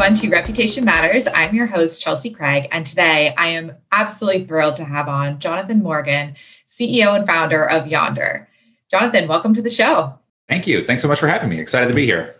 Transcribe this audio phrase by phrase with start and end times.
[0.00, 1.26] everyone, to Reputation Matters.
[1.34, 5.82] I'm your host, Chelsea Craig, and today I am absolutely thrilled to have on Jonathan
[5.82, 6.36] Morgan,
[6.68, 8.48] CEO and founder of Yonder.
[8.88, 10.16] Jonathan, welcome to the show.
[10.48, 10.86] Thank you.
[10.86, 11.58] Thanks so much for having me.
[11.58, 12.32] Excited to be here.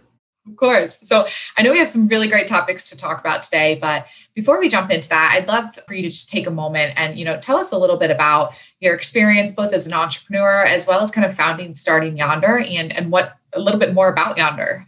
[0.46, 1.00] Of course.
[1.02, 1.26] So
[1.56, 4.68] I know we have some really great topics to talk about today, but before we
[4.68, 7.40] jump into that, I'd love for you to just take a moment and, you know,
[7.40, 11.10] tell us a little bit about your experience both as an entrepreneur as well as
[11.10, 14.86] kind of founding starting Yonder and and what a little bit more about Yonder.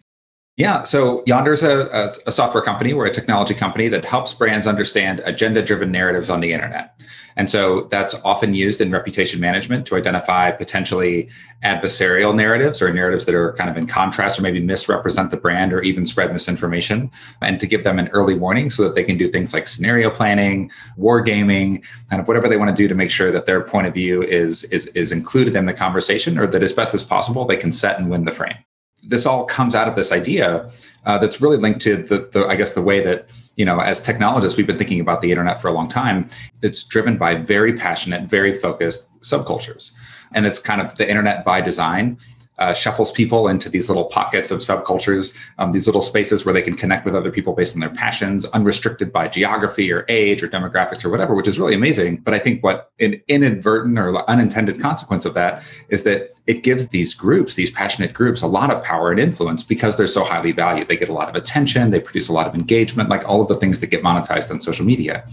[0.57, 2.93] Yeah, so Yonder is a, a, a, software company.
[2.93, 7.01] We're a technology company that helps brands understand agenda driven narratives on the internet.
[7.37, 11.31] And so that's often used in reputation management to identify potentially
[11.65, 15.73] adversarial narratives or narratives that are kind of in contrast or maybe misrepresent the brand
[15.73, 19.17] or even spread misinformation and to give them an early warning so that they can
[19.17, 23.11] do things like scenario planning, wargaming, kind of whatever they want to do to make
[23.11, 26.63] sure that their point of view is, is, is included in the conversation or that
[26.63, 28.57] as best as possible they can set and win the frame
[29.03, 30.69] this all comes out of this idea
[31.07, 34.01] uh, that's really linked to the, the, I guess, the way that you know, as
[34.01, 36.27] technologists, we've been thinking about the internet for a long time.
[36.63, 39.93] It's driven by very passionate, very focused subcultures,
[40.33, 42.17] and it's kind of the internet by design
[42.61, 46.63] uh, shuffles people into these little pockets of subcultures, um, these little spaces where they
[46.63, 50.49] can connect with other people based on their passions, unrestricted by geography or age or
[50.49, 52.19] demographics or whatever, which is really amazing.
[52.19, 56.91] But I think what an inadvertent or unintended consequence of that is that it gives
[56.91, 60.53] these groups, these passionate groups, a lot of power and influence because they're so highly
[60.53, 60.89] valued.
[60.89, 63.49] They get a lot of attention, they produce a lot of engagement, like all of
[63.49, 65.25] the things that get monetized on social media.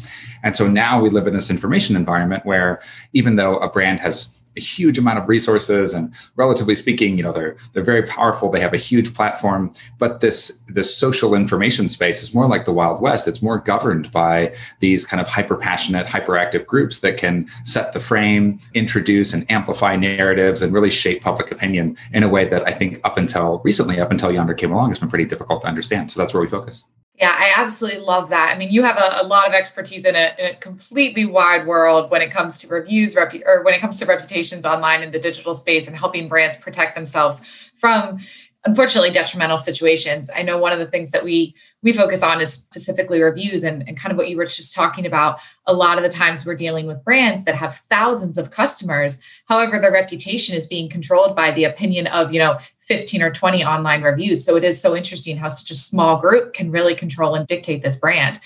[0.44, 4.38] And so now we live in this information environment where even though a brand has
[4.58, 8.52] a huge amount of resources and relatively speaking you know they're they're very powerful.
[8.52, 9.72] They have a huge platform.
[10.00, 13.28] But this this social information space is more like the wild west.
[13.28, 18.00] It's more governed by these kind of hyper passionate hyperactive groups that can set the
[18.00, 22.72] frame introduce and amplify narratives and really shape public opinion in a way that i
[22.72, 26.10] think up until recently up until yonder came along has been pretty difficult to understand.
[26.12, 26.86] So that's where we focus
[27.20, 28.54] yeah, I absolutely love that.
[28.54, 31.66] I mean, you have a, a lot of expertise in a, in a, completely wide
[31.66, 35.12] world when it comes to reviews, repu- or when it comes to reputations online in
[35.12, 37.42] the digital space and helping brands protect themselves
[37.76, 38.20] from
[38.68, 42.54] unfortunately detrimental situations i know one of the things that we we focus on is
[42.54, 46.04] specifically reviews and, and kind of what you were just talking about a lot of
[46.04, 50.68] the times we're dealing with brands that have thousands of customers however their reputation is
[50.68, 54.64] being controlled by the opinion of you know 15 or 20 online reviews so it
[54.64, 58.40] is so interesting how such a small group can really control and dictate this brand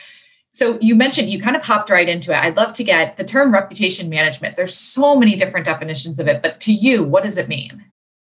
[0.53, 2.35] so you mentioned you kind of hopped right into it.
[2.35, 4.57] I'd love to get the term reputation management.
[4.57, 7.90] There's so many different definitions of it, but to you, what does it mean?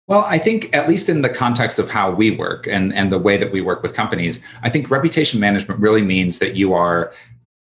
[0.09, 3.19] Well, I think at least in the context of how we work and, and the
[3.19, 7.13] way that we work with companies, I think reputation management really means that you are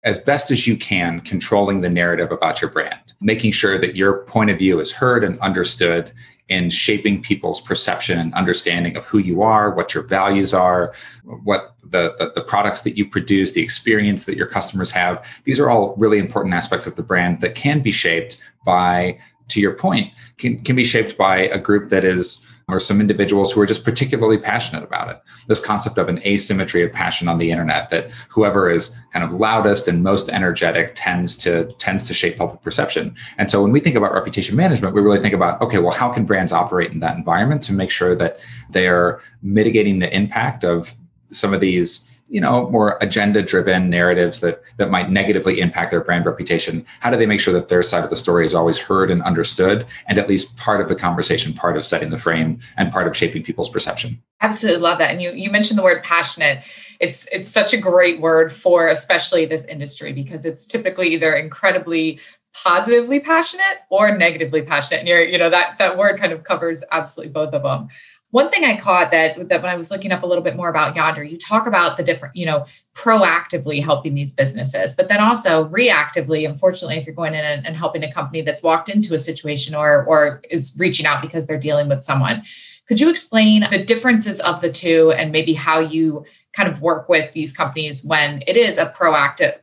[0.03, 4.19] as best as you can controlling the narrative about your brand, making sure that your
[4.25, 6.11] point of view is heard and understood
[6.49, 11.73] in shaping people's perception and understanding of who you are, what your values are, what
[11.83, 15.27] the, the, the, products that you produce, the experience that your customers have.
[15.45, 19.17] These are all really important aspects of the brand that can be shaped by
[19.49, 23.51] to your point, can, can be shaped by a group that is or some individuals
[23.51, 25.19] who are just particularly passionate about it.
[25.47, 29.33] This concept of an asymmetry of passion on the internet that whoever is kind of
[29.33, 33.15] loudest and most energetic tends to tends to shape public perception.
[33.37, 36.11] And so when we think about reputation management, we really think about okay, well, how
[36.11, 38.39] can brands operate in that environment to make sure that
[38.69, 40.93] they are mitigating the impact of
[41.31, 46.01] some of these you know more agenda driven narratives that that might negatively impact their
[46.01, 46.85] brand reputation?
[46.99, 49.21] How do they make sure that their side of the story is always heard and
[49.23, 53.07] understood and at least part of the conversation part of setting the frame and part
[53.07, 54.21] of shaping people's perception?
[54.41, 56.63] Absolutely love that and you you mentioned the word passionate.
[56.99, 62.19] It's it's such a great word for especially this industry because it's typically either incredibly
[62.53, 66.83] positively passionate or negatively passionate and you're you know that that word kind of covers
[66.91, 67.87] absolutely both of them
[68.31, 70.69] one thing I caught that that when I was looking up a little bit more
[70.69, 75.19] about Yonder, you talk about the different, you know, proactively helping these businesses, but then
[75.19, 76.47] also reactively.
[76.47, 79.73] Unfortunately, if you're going in and, and helping a company that's walked into a situation
[79.73, 82.43] or or is reaching out because they're dealing with someone,
[82.87, 87.09] could you explain the differences of the two and maybe how you kind of work
[87.09, 89.59] with these companies when it is a proactive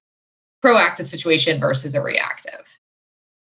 [0.65, 2.76] proactive situation versus a reactive?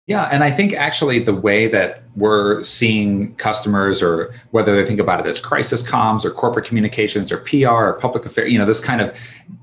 [0.08, 5.00] Yeah, and I think actually the way that we're seeing customers, or whether they think
[5.00, 8.68] about it as crisis comms or corporate communications or PR or public affairs, you know,
[8.68, 9.18] this kind of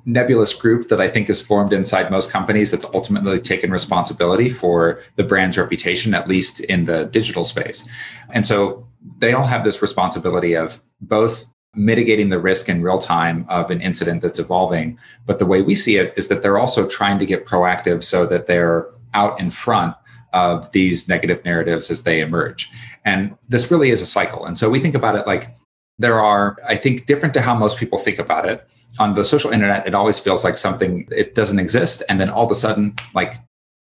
[0.05, 4.99] nebulous group that I think is formed inside most companies that's ultimately taken responsibility for
[5.15, 7.89] the brand's reputation, at least in the digital space.
[8.31, 8.85] And so
[9.19, 13.81] they all have this responsibility of both mitigating the risk in real time of an
[13.81, 14.99] incident that's evolving.
[15.25, 18.27] But the way we see it is that they're also trying to get proactive so
[18.27, 19.95] that they're out in front
[20.33, 22.71] of these negative narratives as they emerge.
[23.05, 24.45] And this really is a cycle.
[24.45, 25.49] And so we think about it like
[25.99, 28.69] there are, I think, different to how most people think about it.
[28.99, 32.03] On the social internet, it always feels like something, it doesn't exist.
[32.09, 33.35] And then all of a sudden, like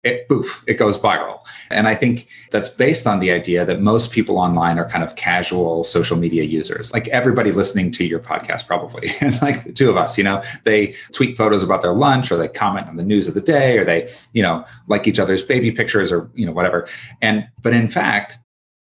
[0.04, 1.40] it poof, it goes viral.
[1.70, 5.16] And I think that's based on the idea that most people online are kind of
[5.16, 9.10] casual social media users, like everybody listening to your podcast, probably,
[9.42, 12.48] like the two of us, you know, they tweet photos about their lunch or they
[12.48, 15.72] comment on the news of the day or they, you know, like each other's baby
[15.72, 16.88] pictures or, you know, whatever.
[17.22, 18.40] And, but in fact,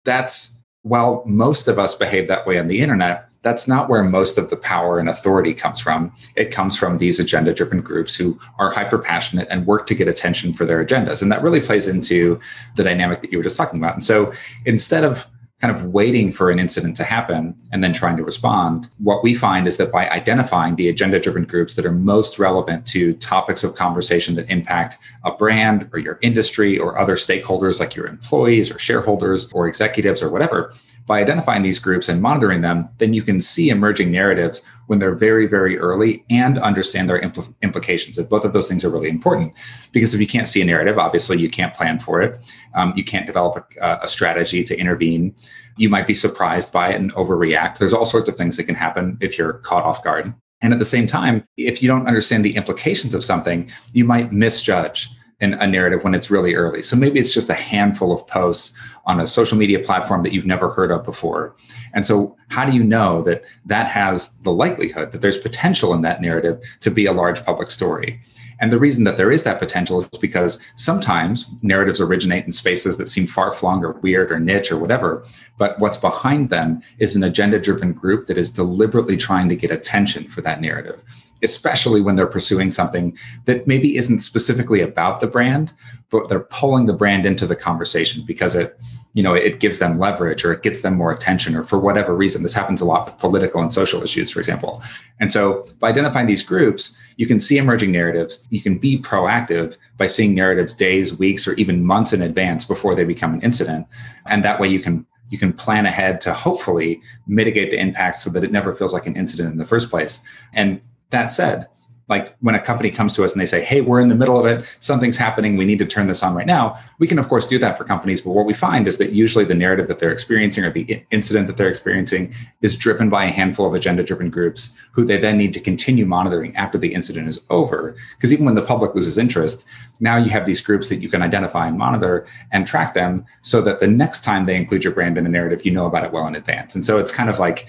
[0.05, 4.37] that's while most of us behave that way on the internet, that's not where most
[4.37, 6.11] of the power and authority comes from.
[6.35, 10.07] It comes from these agenda driven groups who are hyper passionate and work to get
[10.07, 11.21] attention for their agendas.
[11.21, 12.39] And that really plays into
[12.75, 13.93] the dynamic that you were just talking about.
[13.93, 14.33] And so
[14.65, 15.29] instead of
[15.63, 18.89] kind of waiting for an incident to happen and then trying to respond.
[18.97, 22.85] What we find is that by identifying the agenda driven groups that are most relevant
[22.87, 27.95] to topics of conversation that impact a brand or your industry or other stakeholders like
[27.95, 30.73] your employees or shareholders or executives or whatever,
[31.05, 35.15] by identifying these groups and monitoring them, then you can see emerging narratives when they're
[35.15, 38.17] very, very early and understand their impl- implications.
[38.17, 39.53] And both of those things are really important
[39.91, 42.37] because if you can't see a narrative, obviously you can't plan for it.
[42.75, 45.35] Um, you can't develop a, a strategy to intervene.
[45.77, 47.77] You might be surprised by it and overreact.
[47.77, 50.33] There's all sorts of things that can happen if you're caught off guard.
[50.61, 54.31] And at the same time, if you don't understand the implications of something, you might
[54.31, 55.09] misjudge
[55.41, 56.81] in a narrative when it's really early.
[56.81, 60.45] So maybe it's just a handful of posts on a social media platform that you've
[60.45, 61.55] never heard of before.
[61.93, 66.01] And so, how do you know that that has the likelihood that there's potential in
[66.03, 68.19] that narrative to be a large public story?
[68.59, 72.97] And the reason that there is that potential is because sometimes narratives originate in spaces
[72.97, 75.25] that seem far flung or weird or niche or whatever.
[75.57, 79.71] But what's behind them is an agenda driven group that is deliberately trying to get
[79.71, 81.03] attention for that narrative
[81.43, 85.73] especially when they're pursuing something that maybe isn't specifically about the brand,
[86.09, 88.81] but they're pulling the brand into the conversation because it,
[89.13, 92.15] you know, it gives them leverage or it gets them more attention or for whatever
[92.15, 92.43] reason.
[92.43, 94.81] This happens a lot with political and social issues, for example.
[95.19, 98.45] And so by identifying these groups, you can see emerging narratives.
[98.49, 102.95] You can be proactive by seeing narratives days, weeks, or even months in advance before
[102.95, 103.87] they become an incident.
[104.25, 108.29] And that way you can you can plan ahead to hopefully mitigate the impact so
[108.29, 110.23] that it never feels like an incident in the first place.
[110.53, 110.79] And
[111.13, 111.67] that said,
[112.09, 114.37] like when a company comes to us and they say, hey, we're in the middle
[114.37, 117.29] of it, something's happening, we need to turn this on right now, we can, of
[117.29, 118.21] course, do that for companies.
[118.21, 121.47] But what we find is that usually the narrative that they're experiencing or the incident
[121.47, 125.37] that they're experiencing is driven by a handful of agenda driven groups who they then
[125.37, 127.95] need to continue monitoring after the incident is over.
[128.17, 129.65] Because even when the public loses interest,
[130.01, 133.61] now you have these groups that you can identify and monitor and track them so
[133.61, 136.11] that the next time they include your brand in a narrative, you know about it
[136.11, 136.75] well in advance.
[136.75, 137.65] And so it's kind of like,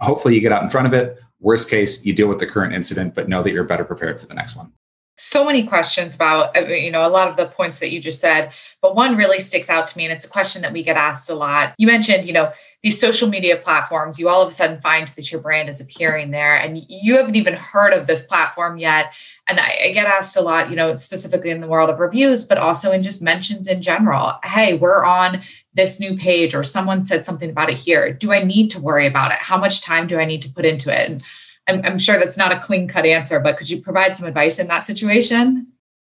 [0.00, 2.74] hopefully you get out in front of it Worst case, you deal with the current
[2.74, 4.72] incident, but know that you're better prepared for the next one.
[5.18, 8.20] So many questions about, uh, you know, a lot of the points that you just
[8.20, 10.96] said, but one really sticks out to me, and it's a question that we get
[10.96, 11.74] asked a lot.
[11.76, 15.32] You mentioned, you know, these social media platforms, you all of a sudden find that
[15.32, 19.12] your brand is appearing there and you haven't even heard of this platform yet.
[19.48, 22.44] And I, I, get asked a lot, you know, specifically in the world of reviews,
[22.44, 24.34] but also in just mentions in general.
[24.44, 25.42] Hey, we're on
[25.74, 28.12] this new page or someone said something about it here.
[28.12, 29.38] Do I need to worry about it?
[29.38, 31.10] How much time do I need to put into it?
[31.10, 31.22] And
[31.68, 34.58] I'm, I'm sure that's not a clean cut answer, but could you provide some advice
[34.58, 35.66] in that situation?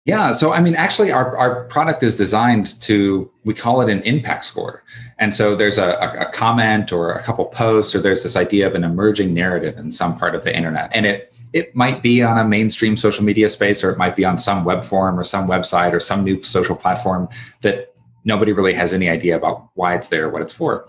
[0.05, 0.33] Yeah.
[0.33, 4.45] So, I mean, actually, our, our product is designed to, we call it an impact
[4.45, 4.85] score.
[5.19, 8.75] And so there's a, a, comment or a couple posts, or there's this idea of
[8.75, 10.91] an emerging narrative in some part of the internet.
[10.93, 14.27] And it, it might be on a mainstream social media space, or it might be
[14.27, 17.29] on some web form or some website or some new social platform
[17.63, 20.87] that nobody really has any idea about why it's there, or what it's for.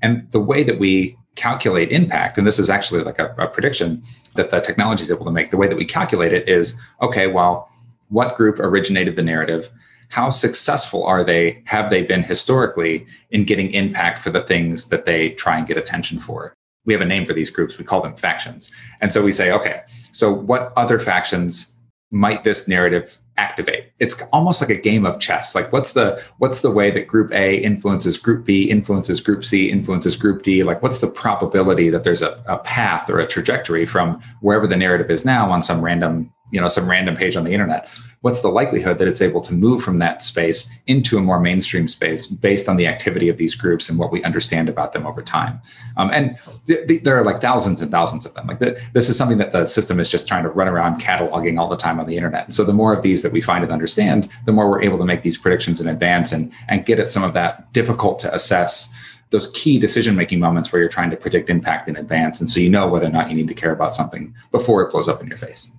[0.00, 4.02] And the way that we calculate impact, and this is actually like a, a prediction
[4.34, 7.26] that the technology is able to make, the way that we calculate it is okay,
[7.26, 7.68] well,
[8.08, 9.70] what group originated the narrative?
[10.10, 11.62] How successful are they?
[11.64, 15.76] Have they been historically in getting impact for the things that they try and get
[15.76, 16.54] attention for?
[16.84, 17.78] We have a name for these groups.
[17.78, 18.70] We call them factions.
[19.00, 19.82] And so we say okay
[20.14, 21.74] so what other factions
[22.12, 23.92] might this narrative activate.
[23.98, 25.54] It's almost like a game of chess.
[25.54, 29.70] Like what's the what's the way that group a influences group b influences group c
[29.70, 30.62] influences group d?
[30.62, 34.76] Like what's the probability that there's a, a path or a trajectory from wherever the
[34.76, 37.88] narrative is now on some random you know some random page on the internet.
[38.20, 41.88] What's the likelihood that it's able to move from that space into a more mainstream
[41.88, 45.20] space based on the activity of these groups and what we understand about them over
[45.20, 45.60] time?
[45.96, 48.46] Um, and th- th- there are like thousands and thousands of them.
[48.46, 51.58] Like th- this is something that the system is just trying to run around cataloging
[51.58, 52.52] all the time on the internet.
[52.52, 55.04] So the more of these that we find and understand the more we're able to
[55.04, 58.94] make these predictions in advance and and get at some of that difficult to assess
[59.30, 62.40] those key decision making moments where you're trying to predict impact in advance.
[62.40, 64.92] And so you know whether or not you need to care about something before it
[64.92, 65.72] blows up in your face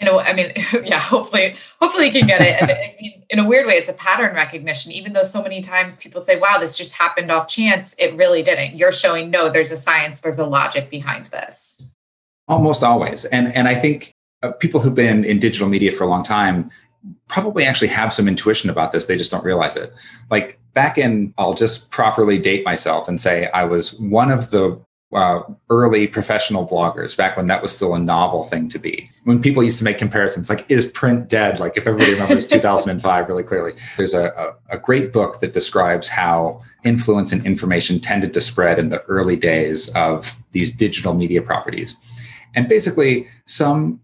[0.00, 0.52] you know, I mean,
[0.84, 2.60] yeah, hopefully, hopefully you can get it.
[2.60, 4.92] And I mean, in a weird way, it's a pattern recognition.
[4.92, 8.42] Even though so many times people say, wow, this just happened off chance, it really
[8.42, 8.76] didn't.
[8.76, 11.82] You're showing, no, there's a science, there's a logic behind this.
[12.48, 13.26] Almost always.
[13.26, 16.70] And, and I think uh, people who've been in digital media for a long time
[17.28, 19.06] probably actually have some intuition about this.
[19.06, 19.92] They just don't realize it.
[20.30, 24.80] Like back in, I'll just properly date myself and say I was one of the
[25.12, 29.10] uh, early professional bloggers back when that was still a novel thing to be.
[29.24, 31.58] When people used to make comparisons, like, is print dead?
[31.58, 34.28] Like, if everybody remembers 2005 really clearly, there's a,
[34.70, 39.02] a, a, great book that describes how influence and information tended to spread in the
[39.04, 41.96] early days of these digital media properties.
[42.54, 44.00] And basically, some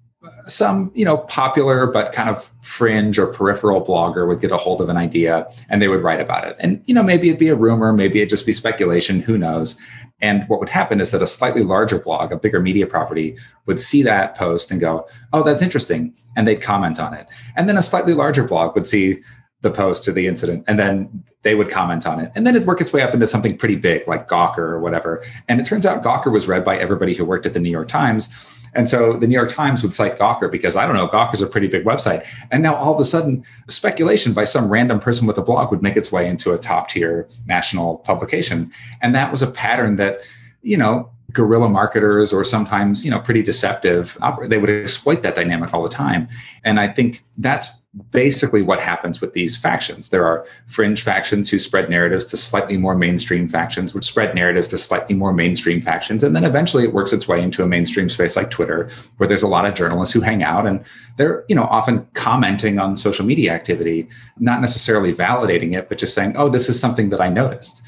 [0.47, 4.81] some you know popular but kind of fringe or peripheral blogger would get a hold
[4.81, 6.57] of an idea and they would write about it.
[6.59, 9.79] And you know maybe it'd be a rumor maybe it'd just be speculation who knows?
[10.21, 13.81] And what would happen is that a slightly larger blog a bigger media property would
[13.81, 17.27] see that post and go oh that's interesting and they'd comment on it.
[17.57, 19.23] And then a slightly larger blog would see
[19.63, 22.33] the post or the incident and then they would comment on it.
[22.35, 25.23] And then it'd work its way up into something pretty big like gawker or whatever.
[25.49, 27.89] And it turns out gawker was read by everybody who worked at the new york
[27.89, 31.41] times and so the New York Times would cite Gawker because I don't know, Gawker's
[31.41, 32.27] a pretty big website.
[32.51, 35.83] And now all of a sudden, speculation by some random person with a blog would
[35.83, 38.71] make its way into a top tier national publication.
[39.01, 40.21] And that was a pattern that,
[40.63, 44.17] you know, guerrilla marketers or sometimes, you know, pretty deceptive,
[44.49, 46.29] they would exploit that dynamic all the time.
[46.63, 47.69] And I think that's
[48.11, 50.11] basically what happens with these factions.
[50.11, 54.69] There are fringe factions who spread narratives to slightly more mainstream factions, which spread narratives
[54.69, 56.23] to slightly more mainstream factions.
[56.23, 59.43] And then eventually it works its way into a mainstream space like Twitter, where there's
[59.43, 60.85] a lot of journalists who hang out and
[61.17, 66.15] they're, you know, often commenting on social media activity, not necessarily validating it, but just
[66.15, 67.83] saying, oh, this is something that I noticed.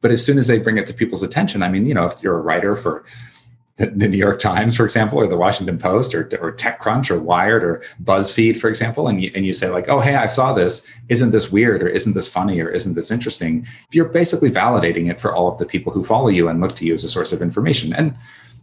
[0.00, 2.22] But as soon as they bring it to people's attention, I mean, you know, if
[2.22, 3.04] you're a writer for
[3.76, 7.64] the, New York Times, for example, or the Washington Post, or, or TechCrunch, or Wired,
[7.64, 10.86] or BuzzFeed, for example, and you, and you say like, "Oh, hey, I saw this.
[11.08, 11.82] Isn't this weird?
[11.82, 12.60] Or isn't this funny?
[12.60, 16.28] Or isn't this interesting?" You're basically validating it for all of the people who follow
[16.28, 17.92] you and look to you as a source of information.
[17.92, 18.16] And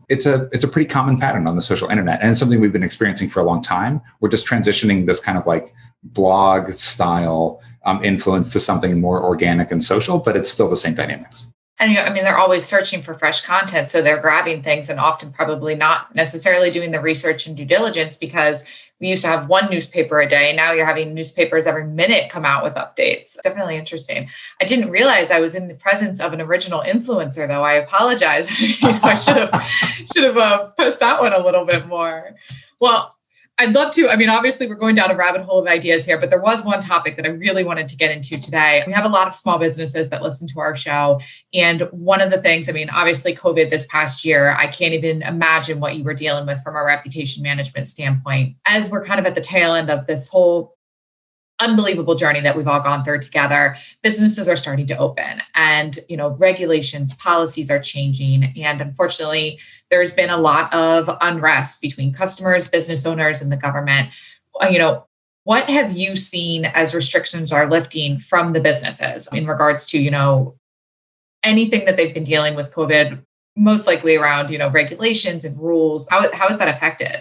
[0.07, 2.73] it's a it's a pretty common pattern on the social internet, and it's something we've
[2.73, 4.01] been experiencing for a long time.
[4.21, 9.71] We're just transitioning this kind of like blog style um, influence to something more organic
[9.71, 13.13] and social, but it's still the same dynamics and I mean, they're always searching for
[13.13, 13.89] fresh content.
[13.89, 18.17] So they're grabbing things and often probably not necessarily doing the research and due diligence
[18.17, 18.63] because
[18.99, 20.55] we used to have one newspaper a day.
[20.55, 23.35] Now you're having newspapers every minute come out with updates.
[23.41, 24.29] Definitely interesting.
[24.61, 27.63] I didn't realize I was in the presence of an original influencer, though.
[27.63, 28.47] I apologize.
[28.59, 29.63] you know, I should have
[30.13, 32.35] should have uh, posted that one a little bit more.
[32.79, 33.15] Well,
[33.61, 34.09] I'd love to.
[34.09, 36.65] I mean, obviously, we're going down a rabbit hole of ideas here, but there was
[36.65, 38.83] one topic that I really wanted to get into today.
[38.87, 41.21] We have a lot of small businesses that listen to our show.
[41.53, 45.21] And one of the things, I mean, obviously, COVID this past year, I can't even
[45.21, 48.55] imagine what you were dealing with from a reputation management standpoint.
[48.65, 50.75] As we're kind of at the tail end of this whole
[51.61, 53.75] unbelievable journey that we've all gone through together.
[54.03, 58.53] Businesses are starting to open and you know regulations policies are changing.
[58.59, 64.09] And unfortunately there's been a lot of unrest between customers business owners and the government.
[64.61, 65.05] Uh, you know
[65.43, 70.11] what have you seen as restrictions are lifting from the businesses in regards to you
[70.11, 70.55] know
[71.43, 73.23] anything that they've been dealing with covid
[73.55, 76.07] most likely around you know regulations and rules?
[76.09, 77.17] How, how has that affected?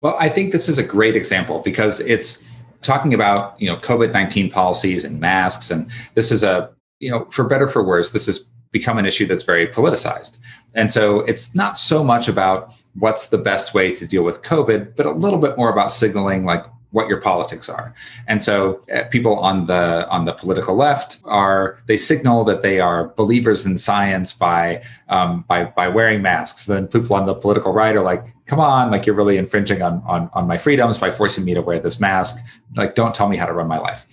[0.00, 2.48] Well i think this is a great example because it's
[2.82, 6.70] talking about you know COVID nineteen policies and masks, and this is a
[7.00, 10.38] you know for better for worse, this has become an issue that's very politicized.
[10.74, 14.96] And so it's not so much about what's the best way to deal with COVID,
[14.96, 17.94] but a little bit more about signaling like what your politics are.
[18.28, 22.80] And so uh, people on the on the political left are they signal that they
[22.80, 26.66] are believers in science by um, by by wearing masks.
[26.66, 30.02] Then people on the political right are like, come on, like you're really infringing on
[30.06, 32.44] on on my freedoms by forcing me to wear this mask.
[32.76, 34.06] Like don't tell me how to run my life.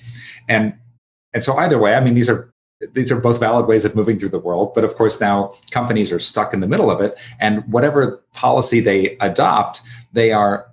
[0.47, 0.73] And
[1.33, 2.53] and so either way, I mean these are
[2.93, 6.13] these are both valid ways of moving through the world but of course now companies
[6.13, 9.81] are stuck in the middle of it and whatever policy they adopt
[10.13, 10.68] they are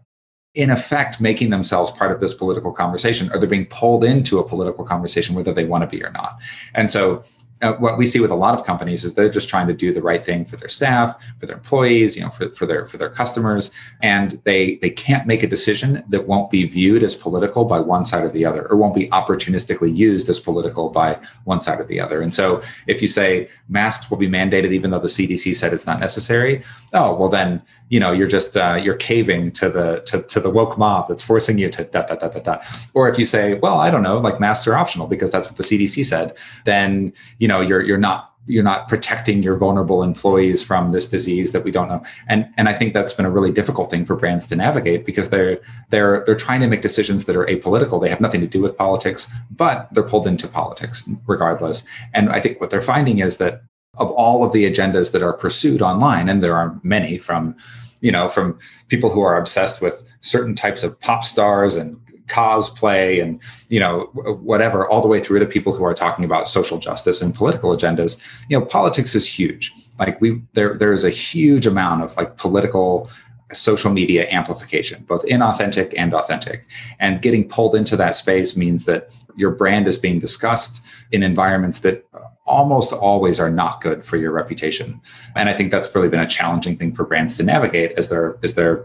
[0.56, 4.48] in effect making themselves part of this political conversation or they're being pulled into a
[4.48, 6.38] political conversation whether they want to be or not.
[6.74, 7.22] And so
[7.62, 9.92] uh, what we see with a lot of companies is they're just trying to do
[9.92, 12.98] the right thing for their staff, for their employees, you know, for, for their for
[12.98, 13.70] their customers,
[14.02, 18.04] and they they can't make a decision that won't be viewed as political by one
[18.04, 21.84] side or the other, or won't be opportunistically used as political by one side or
[21.84, 22.20] the other.
[22.20, 25.86] And so, if you say masks will be mandated even though the CDC said it's
[25.86, 30.22] not necessary, oh well, then you know you're just uh, you're caving to the to,
[30.22, 32.58] to the woke mob that's forcing you to da da da da da.
[32.92, 35.56] Or if you say, well, I don't know, like masks are optional because that's what
[35.56, 40.02] the CDC said, then you you know you're you're not you're not protecting your vulnerable
[40.02, 42.02] employees from this disease that we don't know.
[42.26, 45.30] And and i think that's been a really difficult thing for brands to navigate because
[45.30, 45.60] they're
[45.90, 48.00] they're they're trying to make decisions that are apolitical.
[48.00, 49.30] They have nothing to do with politics
[49.62, 51.86] but they're pulled into politics regardless.
[52.14, 53.62] And i think what they're finding is that
[53.94, 57.54] of all of the agendas that are pursued online and there are many from
[58.00, 63.22] you know from people who are obsessed with certain types of pop stars and cosplay
[63.22, 64.10] and you know
[64.42, 67.70] whatever all the way through to people who are talking about social justice and political
[67.76, 69.72] agendas you know politics is huge.
[69.98, 73.10] Like we there there is a huge amount of like political
[73.52, 76.66] social media amplification both inauthentic and authentic.
[76.98, 81.80] And getting pulled into that space means that your brand is being discussed in environments
[81.80, 82.04] that
[82.44, 85.00] almost always are not good for your reputation.
[85.36, 88.36] And i think that's really been a challenging thing for brands to navigate as they're
[88.42, 88.84] as they're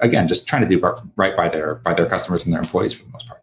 [0.00, 0.80] again just trying to do
[1.16, 3.40] right by their by their customers and their employees for the most part.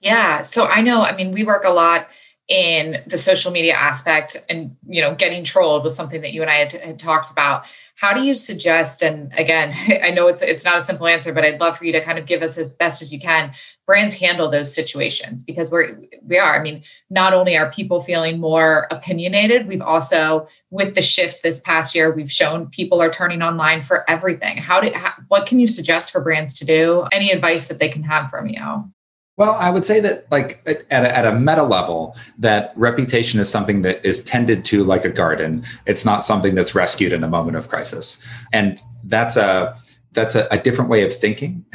[0.00, 0.42] Yeah.
[0.42, 2.08] So i know i mean we work a lot
[2.48, 6.50] in the social media aspect and you know getting trolled was something that you and
[6.50, 7.64] i had, had talked about
[7.96, 11.44] how do you suggest and again i know it's it's not a simple answer but
[11.44, 13.52] i'd love for you to kind of give us as best as you can
[13.86, 16.58] brands handle those situations because we're we are.
[16.58, 21.60] I mean not only are people feeling more opinionated we've also with the shift this
[21.60, 24.56] past year we've shown people are turning online for everything.
[24.56, 27.06] How do how, what can you suggest for brands to do?
[27.12, 28.90] Any advice that they can have from you
[29.36, 33.48] well, I would say that, like at a, at a meta level, that reputation is
[33.50, 35.64] something that is tended to like a garden.
[35.86, 39.76] It's not something that's rescued in a moment of crisis, and that's a
[40.12, 41.64] that's a, a different way of thinking.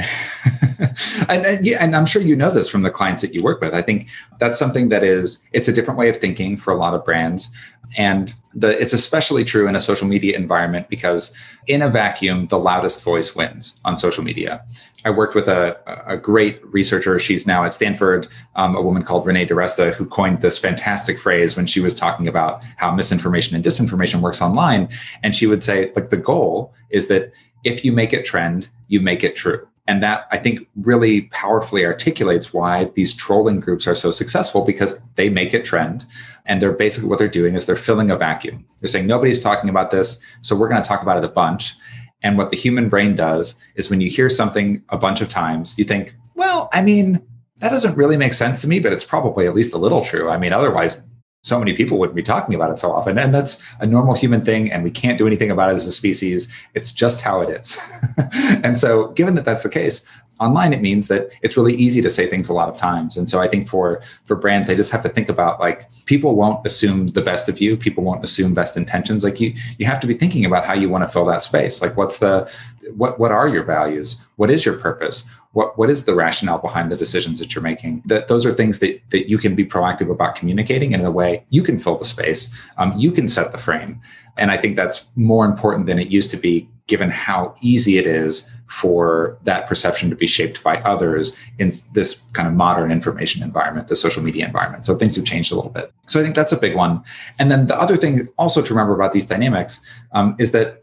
[1.27, 3.61] and, and, yeah, and I'm sure you know this from the clients that you work
[3.61, 3.73] with.
[3.73, 4.07] I think
[4.39, 7.49] that's something that is it's a different way of thinking for a lot of brands.
[7.97, 11.35] And the, it's especially true in a social media environment because
[11.67, 14.63] in a vacuum, the loudest voice wins on social media.
[15.05, 17.17] I worked with a, a great researcher.
[17.19, 21.55] She's now at Stanford, um, a woman called Renee DiResta, who coined this fantastic phrase
[21.55, 24.89] when she was talking about how misinformation and disinformation works online.
[25.23, 27.31] And she would say, like, the goal is that
[27.63, 29.65] if you make it trend, you make it true.
[29.87, 35.01] And that I think really powerfully articulates why these trolling groups are so successful because
[35.15, 36.05] they make it trend.
[36.45, 38.65] And they're basically what they're doing is they're filling a vacuum.
[38.79, 41.75] They're saying nobody's talking about this, so we're going to talk about it a bunch.
[42.21, 45.77] And what the human brain does is when you hear something a bunch of times,
[45.77, 47.21] you think, well, I mean,
[47.57, 50.29] that doesn't really make sense to me, but it's probably at least a little true.
[50.29, 51.05] I mean, otherwise,
[51.41, 53.17] so many people wouldn't be talking about it so often.
[53.17, 55.91] And that's a normal human thing, and we can't do anything about it as a
[55.91, 56.53] species.
[56.73, 57.79] It's just how it is.
[58.63, 60.07] and so, given that that's the case,
[60.39, 63.17] online it means that it's really easy to say things a lot of times.
[63.17, 66.35] And so, I think for for brands, they just have to think about like people
[66.35, 67.77] won't assume the best of you.
[67.77, 69.23] People won't assume best intentions.
[69.23, 71.81] Like you, you have to be thinking about how you want to fill that space.
[71.81, 72.49] Like, what's the
[72.95, 74.21] what what are your values?
[74.37, 75.29] What is your purpose?
[75.53, 78.03] What what is the rationale behind the decisions that you're making?
[78.05, 81.45] That those are things that that you can be proactive about communicating in a way
[81.49, 84.01] you can fill the space um, you can set the frame.
[84.37, 88.07] And i think that's more important than it used to be given how easy it
[88.07, 93.43] is for that perception to be shaped by others in this kind of modern information
[93.43, 94.85] environment the social media environment.
[94.85, 95.91] So things have changed a little bit.
[96.07, 97.03] So i think that's a big one.
[97.37, 99.83] And then the other thing also to remember about these dynamics
[100.13, 100.81] um, is that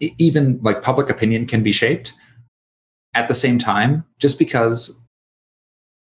[0.00, 2.12] even like public opinion can be shaped
[3.14, 5.00] at the same time, just because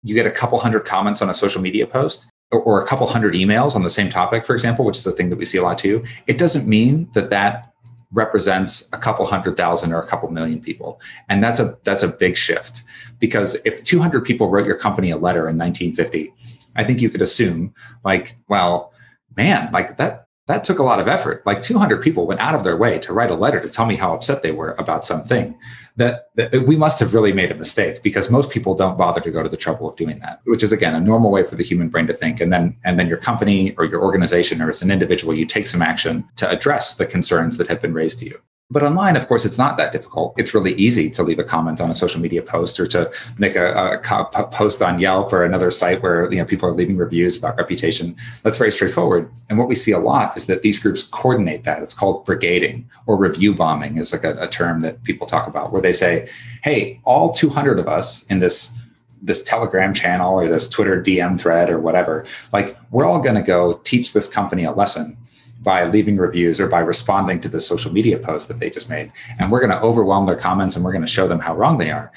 [0.04, 3.08] you get a couple hundred comments on a social media post or, or a couple
[3.08, 5.58] hundred emails on the same topic, for example, which is a thing that we see
[5.58, 7.74] a lot too, it doesn't mean that that
[8.12, 11.02] represents a couple hundred thousand or a couple million people.
[11.30, 12.84] And that's a that's a big shift
[13.24, 16.34] because if 200 people wrote your company a letter in 1950
[16.76, 18.92] i think you could assume like well
[19.38, 21.46] man like that that took a lot of effort.
[21.46, 23.96] Like 200 people went out of their way to write a letter to tell me
[23.96, 25.58] how upset they were about something.
[25.96, 29.32] That, that, we must have really made a mistake because most people don't bother to
[29.32, 31.64] go to the trouble of doing that, which is again a normal way for the
[31.64, 32.42] human brain to think.
[32.42, 35.68] And then and then your company or your organization or as an individual, you take
[35.68, 38.40] some action to address the concerns that have been raised to you.
[38.74, 40.34] But online, of course, it's not that difficult.
[40.36, 43.56] It's really easy to leave a comment on a social media post or to make
[43.56, 47.38] a, a, post on Yelp or another site where you know people are leaving reviews
[47.38, 48.16] about reputation.
[48.42, 49.32] That's very straightforward.
[49.48, 51.84] And what we see a lot is that these groups coordinate that.
[51.84, 55.72] It's called brigading or review bombing is like a, a term that people talk about,
[55.72, 56.28] where they say,
[56.64, 58.78] "Hey, all 200 of us in this."
[59.26, 63.42] this telegram channel or this twitter dm thread or whatever like we're all going to
[63.42, 65.16] go teach this company a lesson
[65.64, 69.12] by leaving reviews or by responding to the social media post that they just made.
[69.40, 71.78] And we're going to overwhelm their comments and we're going to show them how wrong
[71.78, 72.12] they are.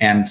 [0.00, 0.26] And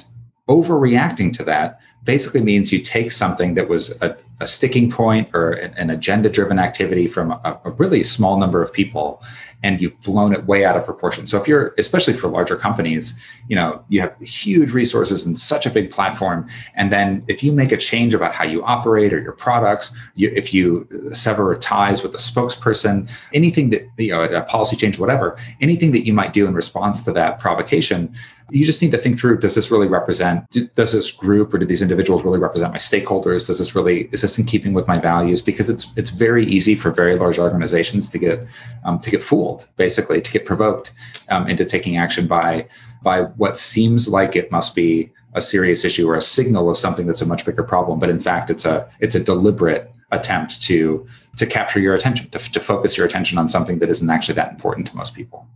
[0.49, 5.52] overreacting to that basically means you take something that was a, a sticking point or
[5.52, 9.23] an, agenda driven activity from a, a, really small number of people
[9.63, 11.26] and you've blown it way out of proportion.
[11.26, 15.65] So if you're especially for larger companies you know you have huge resources and such
[15.65, 19.19] a big platform and then if you make a change about how you operate or
[19.19, 24.43] your products you, if you sever ties with a spokesperson anything that you know a
[24.43, 28.13] policy change whatever anything that you might do in response to that provocation
[28.50, 31.65] you just need to think through does this really represent does this group or do
[31.65, 33.47] these individuals really represent my stakeholders?
[33.47, 36.90] Does this really is in keeping with my values because it's it's very easy for
[36.90, 38.48] very large organizations to get
[38.84, 40.92] um, to get fooled basically to get provoked
[41.30, 42.68] um, into taking action by
[43.04, 47.06] by what seems like it must be a serious issue or a signal of something
[47.06, 51.06] that's a much bigger problem but in fact it's a it's a deliberate attempt to
[51.36, 54.52] to capture your attention to, to focus your attention on something that isn't actually that
[54.52, 55.48] important to most people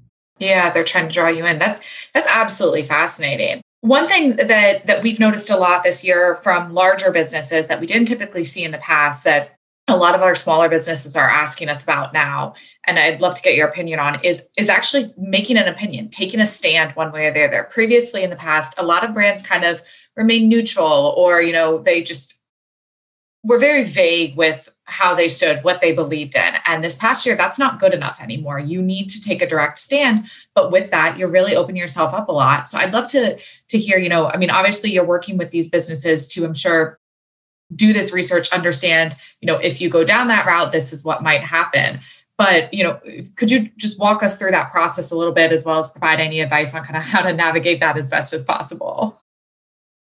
[0.41, 1.59] yeah, they're trying to draw you in.
[1.59, 1.81] That
[2.13, 3.61] that's absolutely fascinating.
[3.81, 7.87] One thing that that we've noticed a lot this year from larger businesses that we
[7.87, 9.55] didn't typically see in the past that
[9.87, 12.53] a lot of our smaller businesses are asking us about now
[12.85, 16.39] and I'd love to get your opinion on is is actually making an opinion, taking
[16.39, 17.69] a stand one way or the other.
[17.71, 19.81] Previously in the past, a lot of brands kind of
[20.15, 22.41] remain neutral or you know, they just
[23.43, 26.55] were very vague with how they stood, what they believed in.
[26.67, 28.59] And this past year, that's not good enough anymore.
[28.59, 30.21] You need to take a direct stand.
[30.53, 32.67] But with that, you're really opening yourself up a lot.
[32.67, 35.69] So I'd love to, to hear, you know, I mean, obviously you're working with these
[35.69, 36.99] businesses to, I'm sure,
[37.73, 41.23] do this research, understand, you know, if you go down that route, this is what
[41.23, 42.01] might happen.
[42.37, 42.99] But, you know,
[43.35, 46.19] could you just walk us through that process a little bit as well as provide
[46.19, 49.20] any advice on kind of how to navigate that as best as possible?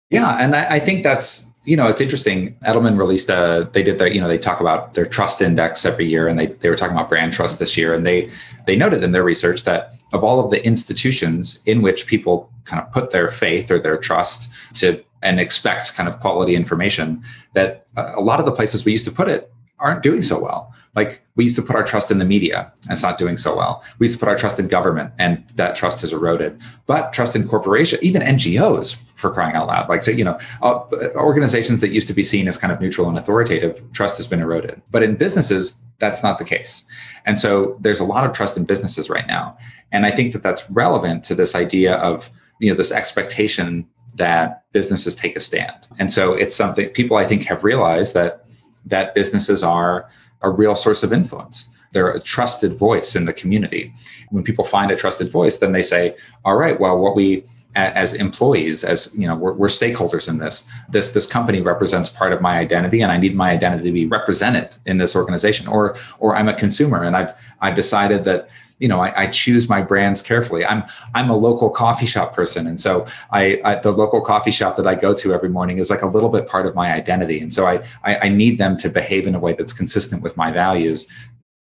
[0.10, 2.56] Yeah, and I, I, think that's you know it's interesting.
[2.60, 6.06] Edelman released a they did their you know they talk about their trust index every
[6.06, 8.30] year, and they they were talking about brand trust this year, and they
[8.68, 12.82] they noted in their research that of all of the institutions in which people kind
[12.82, 17.88] of put their faith or their trust to and expect kind of quality information, that
[17.98, 20.74] uh, a lot of the places we used to put it aren't doing so well.
[20.96, 23.56] Like we used to put our trust in the media, and it's not doing so
[23.56, 23.84] well.
[24.00, 26.60] We used to put our trust in government, and that trust has eroded.
[26.86, 30.80] But trust in corporation, even NGOs, for crying out loud, like you know, uh,
[31.16, 34.40] organizations that used to be seen as kind of neutral and authoritative, trust has been
[34.40, 34.82] eroded.
[34.90, 36.86] But in businesses, that's not the case.
[37.26, 39.58] And so there's a lot of trust in businesses right now,
[39.92, 43.86] and I think that that's relevant to this idea of you know this expectation
[44.16, 45.88] that businesses take a stand.
[46.00, 48.45] And so it's something people I think have realized that
[48.86, 50.10] that businesses are
[50.42, 51.70] a real source of influence.
[51.92, 53.94] They're a trusted voice in the community.
[54.30, 57.46] When people find a trusted voice, then they say, all right, well, what we
[57.76, 62.32] as employees as you know we're, we're, stakeholders in this this this company represents part
[62.32, 65.96] of my identity and i need my identity to be represented in this organization or
[66.20, 69.82] or i'm a consumer and i've i've decided that you know I, I, choose my
[69.82, 70.66] brands carefully.
[70.66, 70.84] I'm
[71.14, 72.68] i'm a local coffee shop person.
[72.68, 75.90] And so I, I, the local coffee shop that i go to every morning is
[75.90, 77.40] like a little bit part of my identity.
[77.40, 80.38] And so I, I i need them to behave in a way that's consistent with
[80.38, 81.12] my values.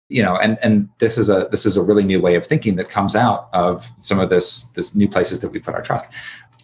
[0.09, 2.75] You know and and this is a this is a really new way of thinking
[2.75, 6.11] that comes out of some of this this new places that we put our trust.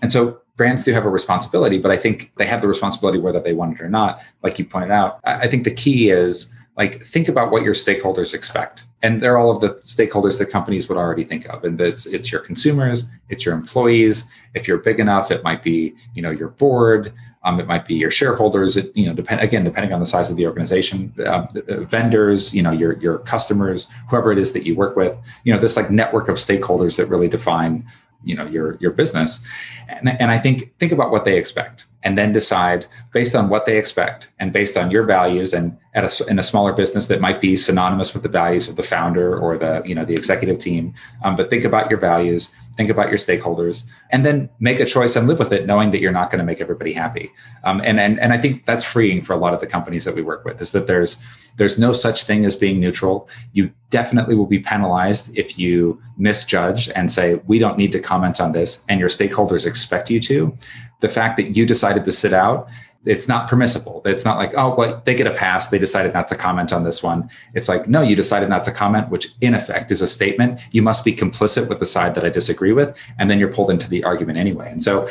[0.03, 3.39] And so brands do have a responsibility but i think they have the responsibility whether
[3.39, 4.21] they want it or not.
[4.43, 8.34] Like you pointed out i think the key is like think about what your stakeholders
[8.34, 8.84] expect.
[9.03, 11.63] And they're all of the stakeholders that companies would already think of.
[11.63, 14.25] And it's it's your consumers it's your employees.
[14.53, 17.95] If you're big enough it might be you know your board um, it might be
[17.95, 18.77] your shareholders.
[18.77, 21.47] It you know depend again depending on the size of the organization uh,
[21.84, 25.60] vendors you know your your customers whoever it is that you work with you know
[25.60, 27.86] this like network of stakeholders that really define
[28.23, 29.45] you know your your business.
[29.88, 33.65] And, and i think think about what they expect and then decide based on what
[33.65, 37.21] they expect and based on your values and at a, in a smaller business that
[37.21, 40.57] might be synonymous with the values of the founder or the you know the executive
[40.57, 40.93] team.
[41.23, 45.15] Um, but think about your values think about your stakeholders and then make a choice
[45.15, 47.31] and live with it knowing that you're not going to make everybody happy.
[47.63, 50.15] Um, and, and and i think that's freeing for a lot of the companies that
[50.15, 51.23] we work with is that there's
[51.57, 53.29] there's no such thing as being neutral.
[53.53, 58.39] You definitely will be penalized if you misjudge and say we don't need to comment
[58.39, 60.55] on this and your stakeholders expect you to.
[61.01, 62.69] The fact that you decided to sit out
[63.05, 64.01] it's not permissible.
[64.05, 65.69] It's not like, oh, well, they get a pass.
[65.69, 67.29] They decided not to comment on this one.
[67.55, 70.59] It's like, no, you decided not to comment, which in effect is a statement.
[70.71, 72.95] You must be complicit with the side that I disagree with.
[73.17, 74.71] And then you're pulled into the argument anyway.
[74.71, 75.09] And so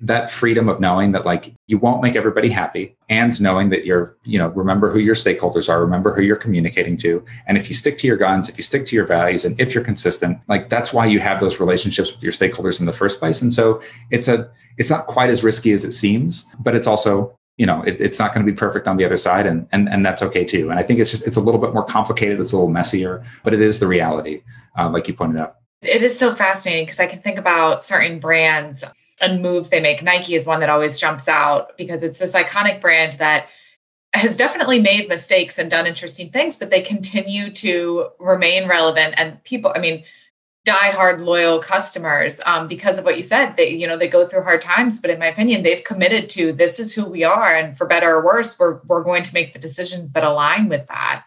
[0.00, 4.14] that freedom of knowing that like you won't make everybody happy and knowing that you're
[4.24, 7.24] you know remember who your stakeholders are remember who you're communicating to.
[7.46, 9.74] And if you stick to your guns if you stick to your values and if
[9.74, 13.18] you're consistent like that's why you have those relationships with your stakeholders in the first
[13.18, 13.40] place.
[13.40, 13.80] And so
[14.10, 17.82] it's a it's not quite as risky as it seems but it's also you know
[17.84, 20.20] it, it's not going to be perfect on the other side and, and and that's
[20.20, 20.68] okay too.
[20.68, 23.24] And i think it's just it's a little bit more complicated it's a little messier
[23.42, 24.42] but it is the reality
[24.76, 25.56] uh, like you pointed out.
[25.80, 28.84] It is so fascinating because i can think about certain brands
[29.20, 30.02] and moves they make.
[30.02, 33.48] Nike is one that always jumps out because it's this iconic brand that
[34.12, 39.14] has definitely made mistakes and done interesting things, but they continue to remain relevant.
[39.16, 40.04] And people, I mean,
[40.64, 43.56] die-hard loyal customers um, because of what you said.
[43.56, 46.52] They, you know, they go through hard times, but in my opinion, they've committed to
[46.52, 49.52] this is who we are, and for better or worse, we're we're going to make
[49.52, 51.24] the decisions that align with that.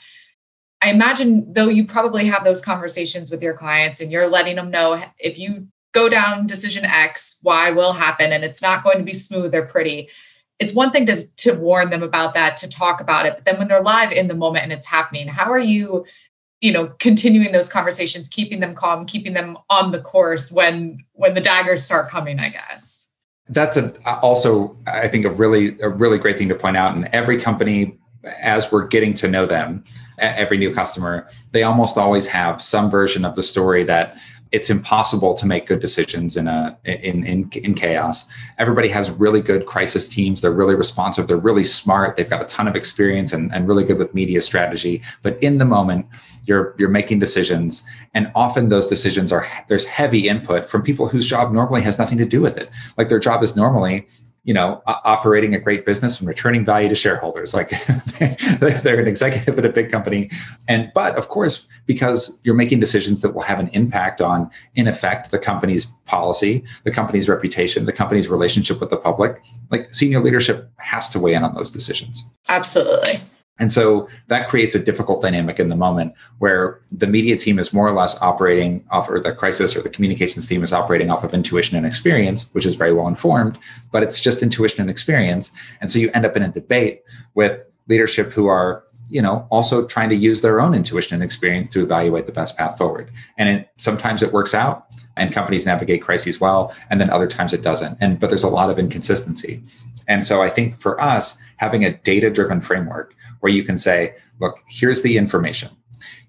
[0.81, 4.71] I imagine though you probably have those conversations with your clients and you're letting them
[4.71, 9.03] know if you go down decision X, Y will happen and it's not going to
[9.03, 10.09] be smooth or pretty.
[10.59, 13.57] It's one thing to, to warn them about that, to talk about it, but then
[13.57, 16.05] when they're live in the moment and it's happening, how are you,
[16.61, 21.33] you know, continuing those conversations, keeping them calm, keeping them on the course when when
[21.33, 23.07] the daggers start coming, I guess.
[23.47, 26.95] That's a, also, I think, a really a really great thing to point out.
[26.95, 27.97] And every company
[28.41, 29.83] as we're getting to know them,
[30.17, 34.17] every new customer, they almost always have some version of the story that
[34.51, 38.27] it's impossible to make good decisions in a in, in in chaos.
[38.57, 40.41] Everybody has really good crisis teams.
[40.41, 41.27] They're really responsive.
[41.27, 42.17] They're really smart.
[42.17, 45.01] They've got a ton of experience and, and really good with media strategy.
[45.21, 46.07] But in the moment,
[46.45, 47.83] you're you're making decisions,
[48.13, 52.17] and often those decisions are there's heavy input from people whose job normally has nothing
[52.17, 52.69] to do with it.
[52.97, 54.07] Like their job is normally
[54.43, 57.53] you know operating a great business and returning value to shareholders.
[57.53, 57.69] Like
[58.59, 60.29] they're an executive at a big company.
[60.67, 64.87] And but of course because you're making decisions that will have an impact on in
[64.87, 69.39] effect the company's policy the company's reputation the company's relationship with the public
[69.71, 72.29] like senior leadership has to weigh in on those decisions.
[72.47, 73.19] Absolutely
[73.59, 77.73] and so that creates a difficult dynamic in the moment where the media team is
[77.73, 81.25] more or less operating off, or the crisis or the communications team is operating off
[81.25, 83.59] of intuition and experience, which is very well informed,
[83.91, 85.51] but it's just intuition and experience.
[85.81, 87.03] And so you end up in a debate
[87.35, 91.67] with leadership who are you know also trying to use their own intuition and experience
[91.69, 93.11] to evaluate the best path forward.
[93.37, 94.85] And it, sometimes it works out
[95.17, 97.97] and companies navigate crises well and then other times it doesn't.
[97.99, 99.61] And but there's a lot of inconsistency.
[100.07, 104.15] And so i think for us having a data driven framework where you can say,
[104.39, 105.69] look, here's the information.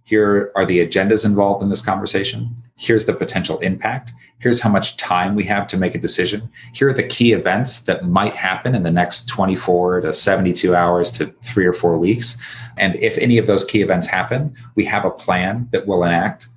[0.05, 2.57] Here are the agendas involved in this conversation.
[2.77, 4.11] Here's the potential impact.
[4.41, 6.51] Here's how much time we have to make a decision.
[6.73, 11.13] Here are the key events that might happen in the next 24 to 72 hours
[11.13, 12.39] to three or four weeks.
[12.77, 16.49] And if any of those key events happen, we have a plan that we'll enact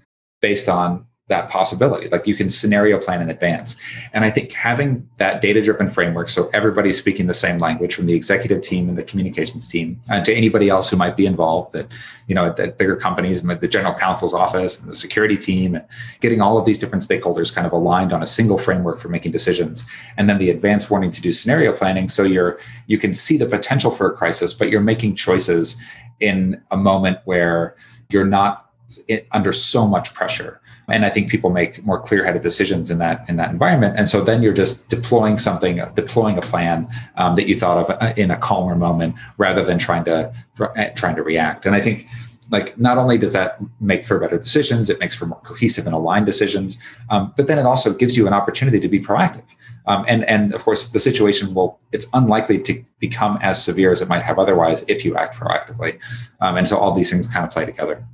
[0.42, 2.10] based on that possibility.
[2.10, 3.78] Like you can scenario plan in advance.
[4.12, 8.08] And I think having that data driven framework, so everybody's speaking the same language from
[8.08, 11.72] the executive team and the communications team and to anybody else who might be involved
[11.72, 11.88] that,
[12.28, 15.86] you know, at, at bigger companies, the general counsel's office and the security team, and
[16.20, 19.32] getting all of these different stakeholders kind of aligned on a single framework for making
[19.32, 19.86] decisions.
[20.18, 22.10] And then the advance warning to do scenario planning.
[22.10, 25.82] So you're, you can see the potential for a crisis, but you're making choices
[26.20, 27.78] in a moment where
[28.10, 28.72] you're not
[29.08, 33.26] eh, under so much pressure and i think people make more clear-headed decisions in that
[33.30, 33.96] in that environment.
[33.98, 37.98] And so then you're just deploying something deploying a plan um, that you thought of
[38.02, 41.66] uh, in a calmer moment rather than trying to uh, trying to react.
[41.66, 42.08] And i think
[42.52, 45.96] like not only does that make for better decisions it makes for more cohesive and
[45.96, 49.44] aligned decisions um, but then it also gives you an opportunity to be proactive.
[49.86, 54.02] Um, and and of course the situation will it's unlikely to become as severe as
[54.02, 56.00] it might have otherwise if you act proactively.
[56.42, 58.06] Um, and so all these things kind of play together.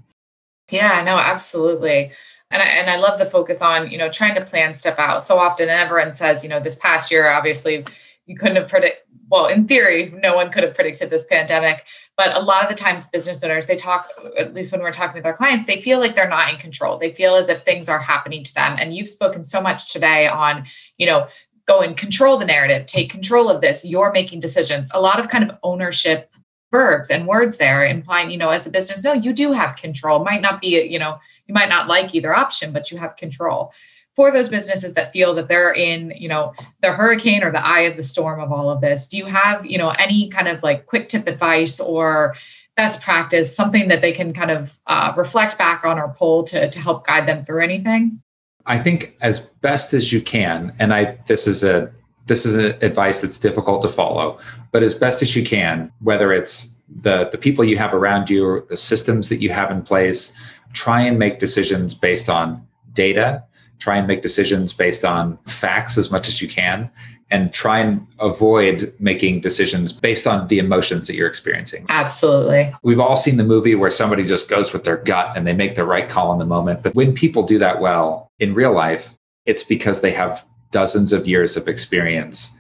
[0.72, 2.12] Yeah no absolutely
[2.52, 5.24] and I, and I love the focus on you know trying to plan stuff out.
[5.24, 7.86] So often and everyone says you know this past year obviously
[8.26, 11.86] you couldn't have predict well in theory no one could have predicted this pandemic.
[12.18, 15.16] But a lot of the times business owners they talk at least when we're talking
[15.16, 16.98] with our clients they feel like they're not in control.
[16.98, 18.76] They feel as if things are happening to them.
[18.80, 20.66] And you've spoken so much today on
[20.98, 21.28] you know
[21.66, 24.90] go and control the narrative take control of this you're making decisions.
[24.94, 26.34] A lot of kind of ownership
[26.72, 30.24] verbs and words there implying you know as a business no you do have control.
[30.24, 33.74] Might not be you know you might not like either option but you have control.
[34.16, 37.82] For those businesses that feel that they're in you know the hurricane or the eye
[37.82, 40.62] of the storm of all of this do you have you know any kind of
[40.62, 42.36] like quick tip advice or
[42.76, 46.70] best practice something that they can kind of uh, reflect back on or pull to,
[46.70, 48.22] to help guide them through anything?
[48.66, 51.92] I think as best as you can and i this is a
[52.30, 54.40] this is an advice that's difficult to follow,
[54.72, 58.46] but as best as you can, whether it's the, the people you have around you
[58.46, 60.34] or the systems that you have in place,
[60.72, 63.44] try and make decisions based on data,
[63.80, 66.90] try and make decisions based on facts as much as you can,
[67.32, 71.86] and try and avoid making decisions based on the emotions that you're experiencing.
[71.90, 72.74] Absolutely.
[72.82, 75.76] We've all seen the movie where somebody just goes with their gut and they make
[75.76, 76.82] the right call in the moment.
[76.82, 79.16] But when people do that well in real life,
[79.46, 82.58] it's because they have dozens of years of experience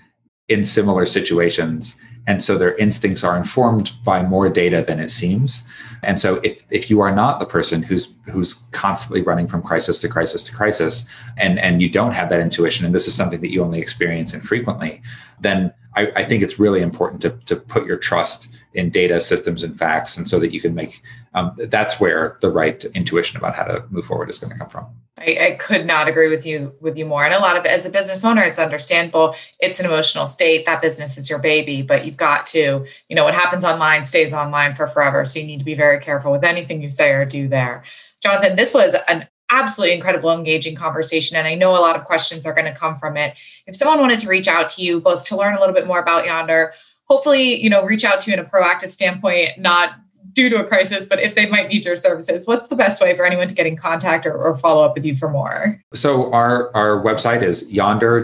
[0.48, 5.67] in similar situations And so their instincts are informed by more data than it seems.
[6.04, 10.00] And so if, if you are not the person who's who's constantly running from crisis
[10.02, 13.41] to crisis to crisis and, and you don't have that intuition, and this is something
[13.41, 15.02] that you only experience infrequently,
[15.39, 19.63] then I, I think it's really important to, to put your trust in data systems
[19.63, 21.02] and facts and so that you can make
[21.34, 24.70] um, that's where the right intuition about how to move forward is going to come
[24.70, 24.88] from.
[25.18, 27.26] I, I, could not agree with you with you more.
[27.26, 29.36] And a lot of as a business owner it's understandable.
[29.60, 30.65] It's an emotional state.
[30.65, 34.34] That business is your baby but you've got to you know what happens online stays
[34.34, 35.26] online for forever.
[35.26, 37.84] So you need to be very careful with anything you say or do there.
[38.24, 42.46] Jonathan this was an absolutely incredible engaging conversation and i know a lot of questions
[42.46, 43.38] are going to come from it.
[43.68, 46.00] If someone wanted to reach out to you both to learn a little bit more
[46.00, 46.74] about yonder
[47.06, 49.96] hopefully you know reach out to you in a proactive standpoint not
[50.39, 53.13] due to a crisis, but if they might need your services, what's the best way
[53.13, 55.78] for anyone to get in contact or, or follow up with you for more?
[55.93, 58.21] So our, our website is yonder-ai.com.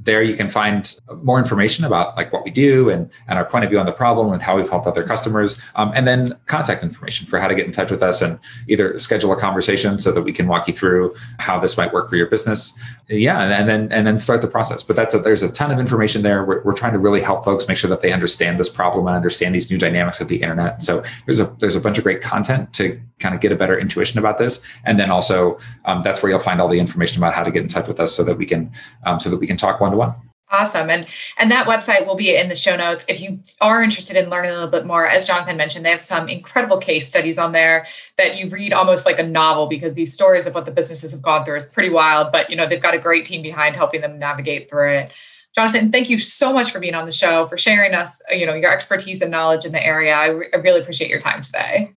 [0.00, 3.64] There you can find more information about like what we do and, and our point
[3.64, 5.58] of view on the problem and how we've helped other customers.
[5.74, 8.38] Um, and then contact information for how to get in touch with us and
[8.68, 12.10] either schedule a conversation so that we can walk you through how this might work
[12.10, 12.78] for your business.
[13.08, 13.42] Yeah.
[13.42, 14.82] And, then, and then start the process.
[14.82, 16.44] But that's a, there's a ton of information there.
[16.44, 19.16] We're, we're trying to really help folks make sure that they understand this problem and
[19.16, 20.82] understand these new dynamics of the internet.
[20.82, 23.78] So there's a there's a bunch of great content to kind of get a better
[23.78, 27.34] intuition about this, and then also um, that's where you'll find all the information about
[27.34, 28.70] how to get in touch with us so that we can
[29.04, 30.14] um, so that we can talk one to one.
[30.52, 30.90] Awesome.
[30.90, 31.06] And
[31.38, 33.06] and that website will be in the show notes.
[33.08, 36.02] If you are interested in learning a little bit more, as Jonathan mentioned, they have
[36.02, 37.86] some incredible case studies on there
[38.18, 41.22] that you read almost like a novel because these stories of what the businesses have
[41.22, 42.32] gone through is pretty wild.
[42.32, 45.14] But you know, they've got a great team behind helping them navigate through it.
[45.54, 48.54] Jonathan, thank you so much for being on the show, for sharing us, you know,
[48.54, 50.14] your expertise and knowledge in the area.
[50.14, 51.94] I, re- I really appreciate your time today.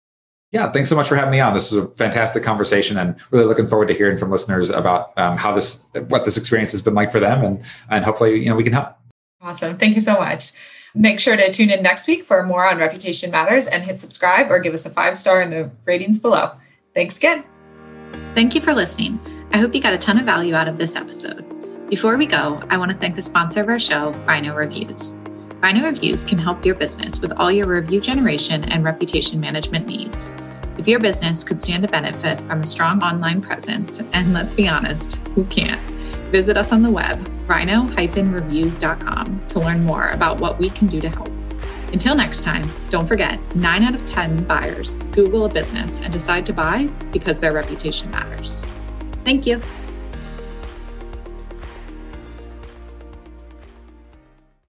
[0.54, 1.56] Yeah, thanks so much for having me on.
[1.56, 5.36] This was a fantastic conversation, and really looking forward to hearing from listeners about um,
[5.36, 8.56] how this, what this experience has been like for them, and and hopefully, you know,
[8.56, 8.96] we can help.
[9.42, 10.52] Awesome, thank you so much.
[10.94, 14.52] Make sure to tune in next week for more on Reputation Matters, and hit subscribe
[14.52, 16.52] or give us a five star in the ratings below.
[16.94, 17.44] Thanks again.
[18.36, 19.20] Thank you for listening.
[19.54, 21.50] I hope you got a ton of value out of this episode.
[21.90, 25.18] Before we go, I want to thank the sponsor of our show, Rhino Reviews.
[25.64, 30.36] Rhino Reviews can help your business with all your review generation and reputation management needs.
[30.84, 34.68] If your business could stand to benefit from a strong online presence, and let's be
[34.68, 35.80] honest, who can't?
[36.30, 41.08] Visit us on the web, rhino-reviews.com, to learn more about what we can do to
[41.08, 41.32] help.
[41.94, 46.46] Until next time, don't forget 9 out of 10 buyers Google a business and decide
[46.48, 48.62] to buy because their reputation matters.
[49.24, 49.62] Thank you.